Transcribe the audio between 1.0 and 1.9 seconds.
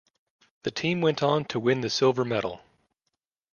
went on to win the